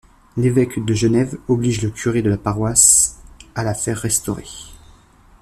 [0.35, 3.19] L'évêque de Genève oblige le curé de la paroisse
[3.53, 4.49] à la faire restaurer.